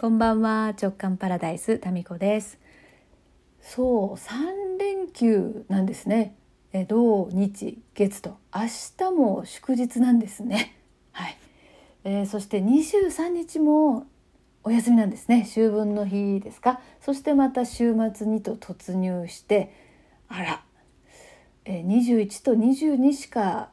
[0.00, 0.68] こんばんは。
[0.68, 2.58] 直感パラダイスタミコです。
[3.60, 6.34] そう3連休なんですね。
[6.72, 8.38] え土日月と。
[8.50, 8.62] 明
[8.96, 10.74] 日も祝日なんですね。
[11.12, 11.36] はい、
[12.04, 14.06] えー、そして23日も
[14.64, 15.42] お休みなんですね。
[15.46, 16.80] 秋分の日ですか。
[17.02, 19.70] そしてまた週末にと突入して
[20.28, 20.64] あら、
[21.66, 23.68] えー、21と22しか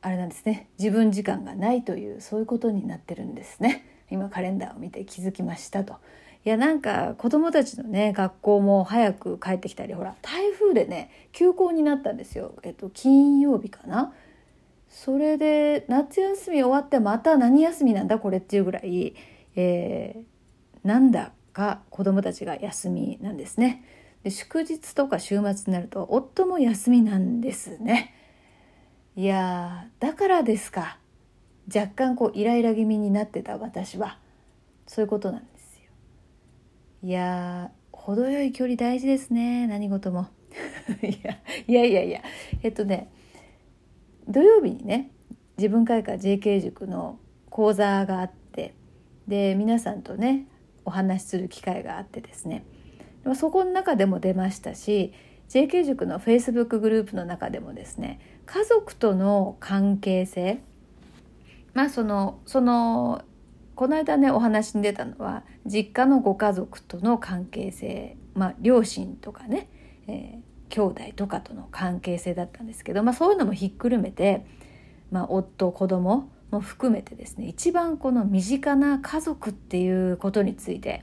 [0.00, 0.68] あれなんですね。
[0.78, 3.84] 自分時間がないというそういうことになってるんですね。
[4.10, 5.94] 今カレンダーを見て気づきましたと。
[6.44, 14.12] いやなんか子供たちのね学校も早く帰ってきたりほら台風でね休校になったんですよ、えっと、金曜日かな。
[14.88, 19.14] それで夏休み終わってまた何休みなんだこれっていうぐらい、
[19.54, 23.84] えー、なんだか子供たちが休みなんですね。
[24.24, 28.14] で祝日とか週末になると夫も休みなんですね。
[29.14, 30.99] いやだからですか。
[31.74, 34.18] 若干こうイライラ気味になってた私は
[34.86, 35.90] そういうことなんですよ。
[37.02, 40.28] いや程よい距離大事ですね何事も。
[41.02, 42.22] いやいやいやいや
[42.62, 43.08] えっとね
[44.28, 45.10] 土曜日にね
[45.58, 47.18] 自分会館 JK 塾の
[47.50, 48.74] 講座があって
[49.28, 50.46] で皆さんとね
[50.84, 52.64] お話しする機会があってですね。
[53.34, 55.12] そこの中でも出ましたし
[55.50, 60.60] JK 塾の Facebook グループの中でもですね家族との関係性
[61.74, 63.22] まあそのその
[63.74, 69.70] この間ねお話に出たのは実家のご家族との関係性、まあ、両親とかね、
[70.06, 74.44] えー、兄弟とかとの関係性だったんですけど、まあ、そういうのもひっくるめて、
[75.10, 81.02] まあ、夫子供も含めてですね一番この身近な家族っていうことについて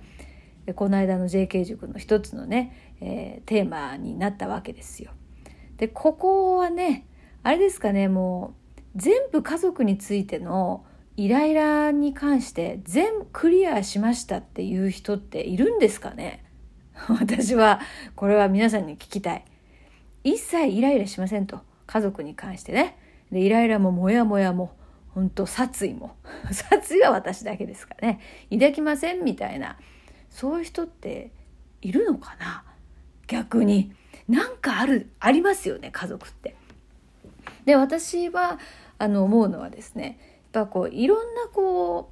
[0.76, 5.12] この間の JK 塾の一つのね、えー、テーマになったわけですよ。
[5.78, 7.08] でここはね
[7.44, 8.67] あれですかねもう
[8.98, 16.44] 全部家族についてのイライラに関して全部クリアしましたっていう人っているんですかね？
[17.08, 17.80] 私は
[18.16, 19.46] これは皆さんに聞きたい。
[20.24, 21.62] 一切イライラしませんと。
[21.86, 22.98] 家族に関してね。
[23.32, 24.76] でイライラもモヤモヤも
[25.10, 26.16] 本当殺意も。
[26.52, 28.20] 殺意は私だけですかね。
[28.52, 29.78] 抱きませんみたいな。
[30.30, 31.32] そういう人って
[31.82, 32.64] いるのかな？
[33.28, 33.94] 逆に。
[34.28, 36.56] なんかあるありますよね家族って。
[37.66, 38.60] で私は
[39.00, 40.20] あの思うのはですね
[40.54, 42.12] やっぱこういろんなこ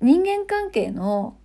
[0.00, 1.36] う人間関係の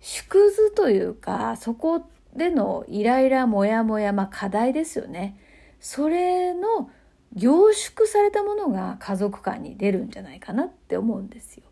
[0.00, 5.36] 縮図というかそこでのイライラモヤモヤ、まあ、課題ですよね
[5.80, 6.90] それの
[7.32, 11.62] 凝縮されたものが家族間に出るんじゃないかなって思うんですよ。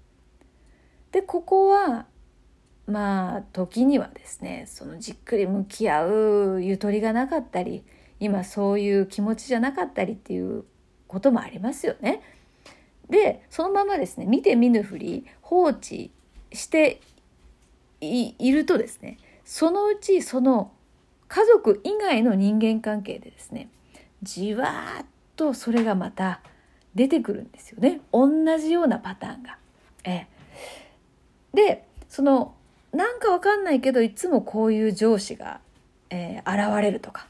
[1.11, 2.06] でここは
[2.87, 6.06] まあ時にはですねそのじっくり向き合
[6.56, 7.85] うゆとりがなかったり
[8.21, 10.65] 今そういう気持ちじゃなかったりっていう
[11.08, 12.22] こともありますよね。
[13.10, 16.10] でそのままですね見て見ぬふり放置
[16.52, 17.00] して
[18.00, 20.72] いるとですねそのうちその
[21.26, 23.70] 家族以外の人間関係でですね
[24.22, 26.42] じわーっとそれがまた
[26.94, 29.58] 出てくるんですよね同じようなパターンが。
[30.04, 30.26] え
[31.54, 32.54] でその
[32.92, 35.60] なんかわかんないけどいつもこういう上司が、
[36.10, 37.26] えー、現れるとか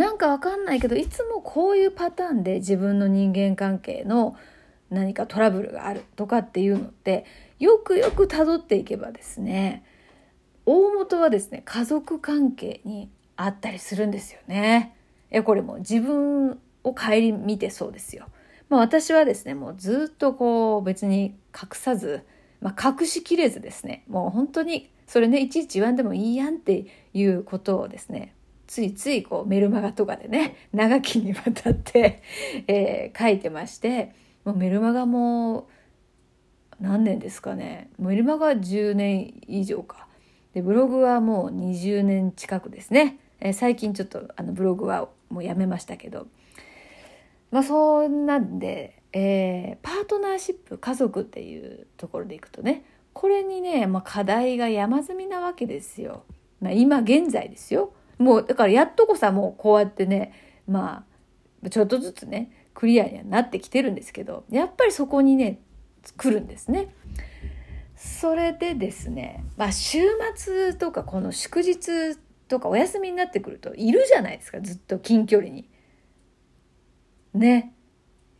[0.00, 4.34] なんかわかんないけどいつもこういうパターンで自分の人間関係の
[4.88, 7.26] 何かトラブルがあるとかっていうのって
[7.58, 9.84] よくよくたどっていけばですね
[10.64, 14.96] 大元はですね家族関係にあったりするんですよね。
[15.30, 18.24] えこれも自分を顧みてそうですよ。
[18.70, 22.24] まあ、私はですねもうずっとこう別に隠さず、
[22.62, 28.34] まあ、隠しきれずですねもう本当にそれねいちいち言わんでもいいやんっていうことをですね
[28.70, 32.22] ついついこうメルマガとかでね長きにわたって、
[32.68, 34.14] えー、書いてまして
[34.44, 35.68] もうメルマガも
[36.78, 40.06] 何年ですかねメルマガ10年以上か
[40.54, 46.28] でブログはもう20年近くですね、えー、最近ちょっとあのブログはもうやめましたけど
[47.50, 56.22] まあそんなんで、えー、パートナーシップ家族っていうところでいくとねこれにね、まあ、課題が山積みなわけですよ。
[56.60, 57.92] まあ、今現在ですよ。
[58.20, 60.32] もうだからやっとこさもうこうやってね
[60.68, 61.04] ま
[61.64, 65.58] あちょっとずつねクリアにはなってきてるんですけどやっぱりそこにね
[66.16, 66.94] 来るんですね。
[67.96, 69.98] それでですね、まあ、週
[70.34, 72.16] 末とかこの祝日
[72.48, 75.68] とかお休みになってくるといるじゃないですかずっと近距離に。
[77.34, 77.74] ね。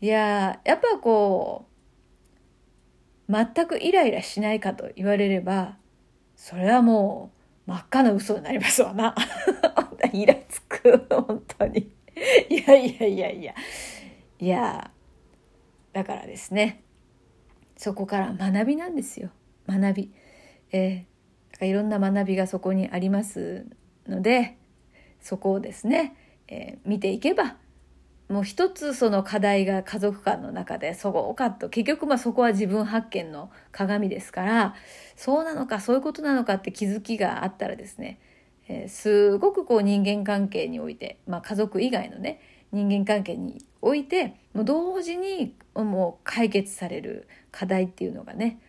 [0.01, 1.67] いややっぱこ
[3.29, 5.77] う全くイライラしないかと言われれば
[6.37, 7.40] それはもう
[7.71, 9.15] 真っ赤な嘘になりますわな。
[10.13, 11.93] イラつく、本当に。
[12.49, 13.55] いやいやいやいや。
[14.41, 14.91] いや、
[15.93, 16.83] だからですね、
[17.77, 19.31] そこから学びなんですよ。
[19.69, 20.13] 学び。
[20.73, 23.67] えー、いろんな学びがそこにあります
[24.09, 24.57] ので
[25.21, 26.17] そこをですね、
[26.49, 27.57] えー、見ていけば
[28.31, 34.77] もう一つその課題が家族間の中でそこかと結局まあそこは自分発見の鏡ですから
[35.17, 38.21] そうなのかそういうことなのかって気づきがあったらですね、
[38.69, 42.41] えー、すごくこう人間関係において、まあ、家族以外のね
[42.71, 48.61] 人間関係においてもう同時にもう解決される課題っていうのがね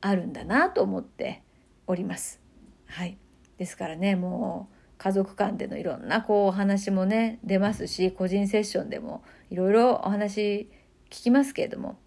[0.00, 1.42] あるんだなと思って
[1.88, 2.40] おります。
[2.86, 3.18] はい、
[3.56, 10.68] ですからねもう家族間でのいろんなこうお話もね出ますし個人セッションでもいろいろお話
[11.10, 11.98] 聞きますけれども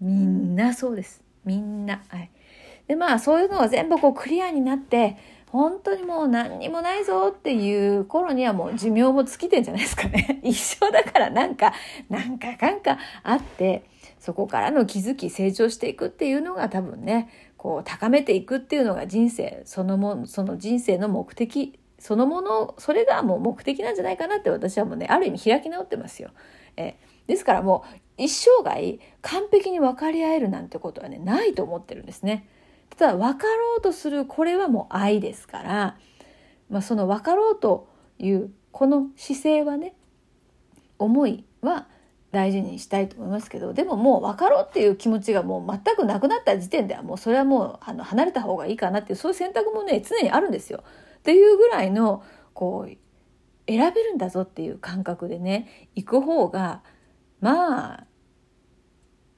[0.00, 2.02] みんなそうですみんな。
[2.08, 2.30] はい、
[2.88, 5.16] でまあそういうのが全部こうクリアになって
[5.54, 10.40] 本当にもう何にもないぞっていう頃にはもう寿命も尽きてんじゃないですかね。
[10.42, 11.72] 一生だからなんか、
[12.10, 13.84] なんかかんかあって、
[14.18, 26.32] そこからの気づき、成長していくっていうのが多分ね、こう高めていくっていうのが人生そのもその人生の目的そのものそれがもう目的なんじゃないかなって私はもうねある意味開き直ってますよ。
[26.76, 26.96] え
[27.26, 27.82] ですからも
[28.18, 32.46] う一生涯完璧に分かり合えるなんてことはねないと思ってるんですね。
[32.98, 35.96] ただ分かろうとするこれはもう愛ですから、
[36.68, 39.94] まあ、その分かろうというこの姿勢はね
[40.98, 41.86] 思いは
[42.32, 50.84] 大事にしたいと思いますけどでももう分かろうっていう気持ちがもう全くなくなった時点ではもうそれはもうあの離れた方がいいかなっていうそういう選択もね常にあるんですよ。
[51.24, 52.22] っていうぐらいの
[52.52, 52.96] こう
[53.66, 56.82] 選べるんだぞっていう感覚でね行く方が
[57.40, 58.04] まあ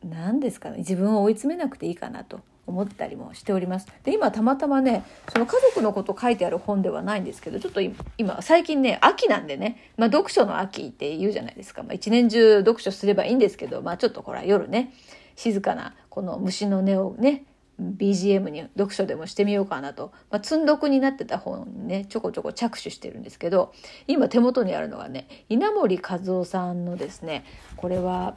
[0.04, 3.86] 何ですかね自分を追い詰めなくていいかなと思ったりもしております。
[4.02, 7.80] で今たまたまねその家族のこと書いてある本ではないんですけどちょっと
[8.18, 14.92] 今最近ね秋なんでね、まあ、読書の秋って言うじゃないですか、まあ、一年中読書すればいいんですけど、まあ、ちょっとほら夜ね
[15.36, 17.44] 静かなこの虫の音をね
[17.80, 23.72] BGM に読書でもしてみようかなと、まあ、積んどくになってた本にねちょこちょこ着手してるんですけど
[24.06, 27.44] 今手元にあるのがね稲森和夫さんのですね
[27.76, 28.36] これは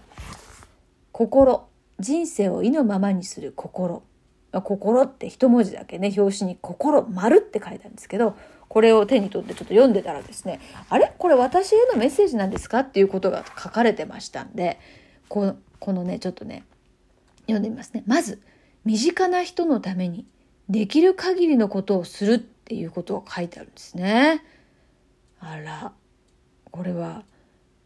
[1.13, 1.67] 「心。
[1.99, 4.03] 人生を意のままにする心。
[4.51, 8.35] あ」心って一文字だけね表紙に「心丸」って書いてあるんですけど
[8.67, 10.59] これを手に取ってちょっと読んでたらですね
[10.89, 11.13] あれ？
[11.17, 12.79] これ私へのメッセージなんですか？
[12.79, 14.79] っていうことが書かれてましたんで
[15.27, 16.63] このねちょっとね
[17.41, 18.03] 読んでみますね。
[18.05, 18.41] まず
[18.85, 20.25] 身近な人のために
[20.69, 24.43] できる限りのことをするっていうことが書いてあるんですね。
[25.39, 25.93] あら、
[26.71, 27.23] これは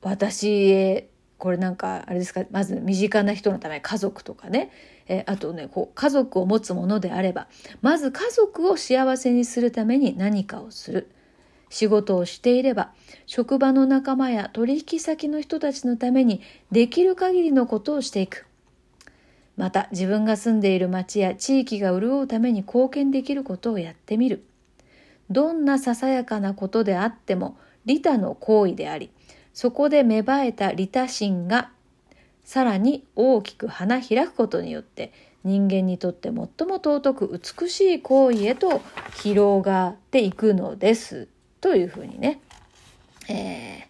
[0.02, 4.72] 私へ、これなんかあれですか、まず身近な人のため、家族とかね、
[5.08, 7.48] えあとね、こう家族を持つものであれば、
[7.82, 11.12] まず家族を幸せにするために何かをする。
[11.70, 12.94] 仕事をしていれば、
[13.26, 16.42] 職場の仲間や取引先の人たちのために
[16.72, 18.46] できる限りのことをしていく。
[19.58, 24.46] また自分が住んでいる町や地域が潤うために貢献できることをやってみる。
[25.30, 29.12] どんなささやかなことであっても利他の行為であり、
[29.54, 31.70] そこで芽生えた利他心が
[32.44, 35.14] さらに大きく花開くことによって
[35.44, 38.82] 人間にとって最も尊く美しい行為へと
[39.22, 41.28] 広がっていくのです
[41.62, 42.42] というふうにね、
[43.30, 43.88] え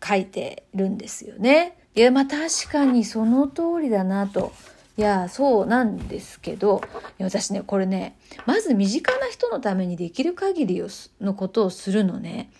[0.00, 1.78] ー、書いてるんですよね。
[1.96, 4.52] いや、まあ確かにその通りだなと。
[4.98, 6.82] いや、そうなんですけど、
[7.18, 10.82] 私ね、これね、まず身近な人のためにできる限り
[11.22, 12.50] のことをするのね。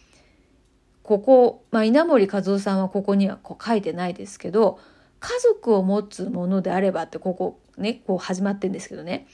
[1.03, 4.79] ここ、まあ、稲森和夫さんはここにはこう書いてないですけど、
[5.21, 9.27] 家族を持つものであればってここね、こう始まってんですけどね、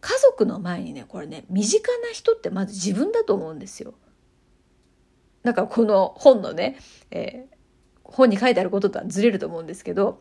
[0.00, 3.94] 家族の前にね、これね、身近な人ってまず自分だと思うんですよ。
[5.44, 6.76] だからこの本のね、
[7.12, 7.46] え
[8.16, 10.20] 本に書いてあることとはずれると思うんですけど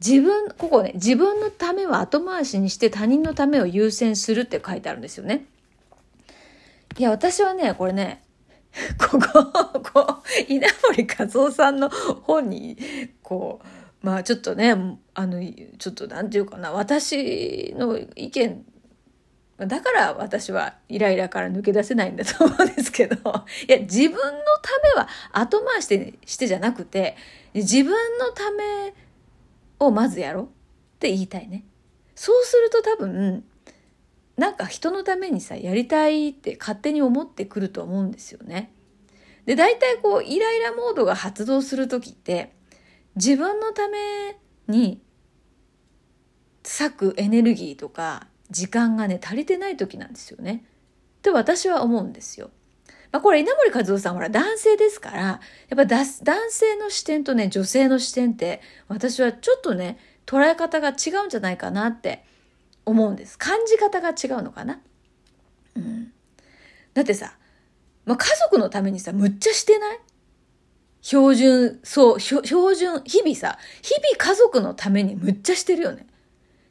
[0.00, 5.44] 自分ここね自分のためは後回しにして他人のためを優先するって書いてあるんですよね。
[6.96, 8.22] いや私はねこれね
[8.98, 9.44] ここ
[9.92, 12.76] こう稲森和夫さんの本に
[13.22, 13.60] こ
[14.02, 14.74] うまあちょっとね
[15.14, 15.40] あの
[15.78, 18.64] ちょっと何て言うかな私の意見
[19.58, 23.16] だから私はイライラから抜け出せないんだと思うんですけど、
[23.68, 27.16] いや、自分のためは後回してしてじゃなくて、
[27.54, 28.94] 自分のため
[29.80, 30.48] をまずやろうっ
[31.00, 31.64] て言いたいね。
[32.14, 33.44] そうすると多分、
[34.36, 38.70] なんか人のためにさ、やりたいって勝手に思ってくると思うんですよね。
[39.44, 42.52] で、大体こう、イライラモードが発動する時って、
[43.16, 44.36] 自分のため
[44.68, 45.00] に
[46.62, 50.64] 割くエネルギーとか時間がね足りてない時なんですよね。
[51.18, 52.50] って私は思うんですよ。
[53.10, 55.40] まあ、これ稲森和夫さんほら男性ですからや
[55.74, 56.04] っぱ男
[56.50, 62.24] 性の視点とね女性の視点って私はちょっとね捉え方が違うんじゃないかなって
[62.84, 63.38] 思うんです。
[63.38, 64.80] 感じ方が違うのかな。
[65.74, 66.12] うん。
[66.94, 67.32] だってさ、
[68.04, 69.98] まあ、家族のためにさ、むっちゃしてない？
[71.00, 76.06] 標準、そう、標準、日々さ、日々家族のためにむっちゃしてるよね。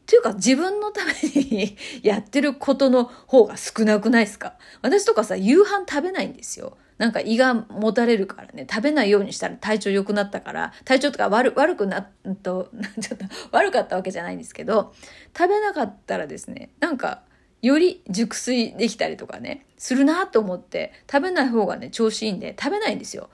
[0.07, 1.11] っていうか自分のため
[1.41, 4.53] にやってることの方が少なくないですか？
[4.81, 6.77] 私とかさ、夕飯食べないんですよ。
[6.97, 12.07] なんか胃がもたれるからね、食べないようにしたら体調良くなったから、体調とか悪悪くなっ
[12.41, 12.71] と、
[13.01, 14.93] ちょっと悪かったわけじゃないんですけど、
[15.37, 17.23] 食べなかったらですね、なんか、
[17.61, 23.29] より熟睡できたりとかね、するなと思って、食べない方がね、調子いいんで、食べないんですよ。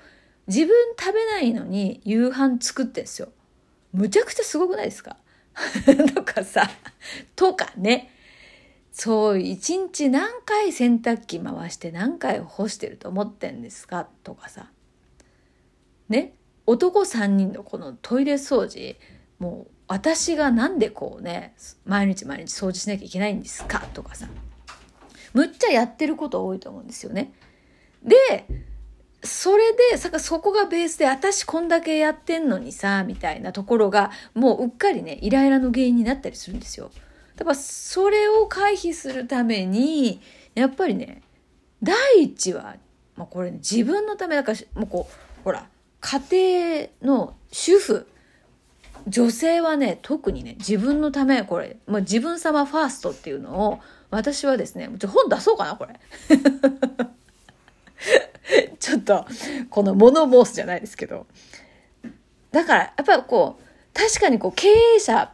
[0.47, 3.29] 自分食べないのに夕飯作ってんですよ。
[3.93, 5.17] むちゃくちゃすごくないですか？
[6.15, 6.69] とかさ、
[7.35, 8.09] とかね。
[8.91, 14.07] そう、一日何回洗濯機回して何回干してると思ってんですか？
[14.23, 14.71] とかさ。
[16.09, 16.33] ね。
[16.65, 18.95] 男3人のこのトイレ掃除、
[19.39, 21.55] もう私がなんでこうね、
[21.85, 23.79] 毎日毎日掃除しなきゃいけないんですか？
[23.93, 24.27] とかさ。
[25.33, 27.33] むっちゃやってること多いと思うんですよね。
[28.03, 28.15] で、
[29.23, 36.91] それで、そこがベースで、私こんだけやってんのにさ、みたいなところが、もううっかりね、イライラの原因になったりするんですよ。
[37.37, 40.21] だからそれを回避するために、
[40.55, 41.21] やっぱりね、
[41.81, 42.75] 第一は、
[43.15, 45.67] まあ、これ、ね、自分のためだから、もうこう、ほら、
[46.01, 48.07] 家庭の主婦、
[49.07, 55.99] 女性はね、特にね、自分のため、これ、もう自分様ファーストっていうのを、私はですね、ちょ本出そうかな、これ。
[58.79, 59.25] ちょっと、
[59.69, 61.25] この物申すじゃないですけど。
[62.51, 65.33] だから、やっぱりこう、確かにこう、経営者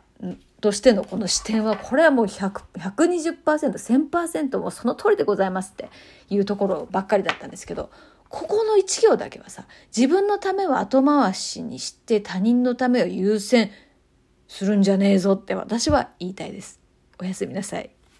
[0.61, 5.89] としてのこの視点は、これはもう100、120%、1000%もその通りでございますって
[6.29, 7.89] いうところばっかりだったんですけど、
[8.29, 13.71] ここの一行だけはさ、自分のためは後回しにして他人のためを優先
[14.47, 16.79] するんじゃねえぞって私は言いたいです。
[17.19, 17.89] おやすみなさい。